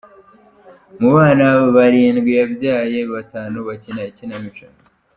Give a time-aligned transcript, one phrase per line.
[0.99, 4.65] Mu bana bana barindwi yabyaye, batanu bakina ikinamico.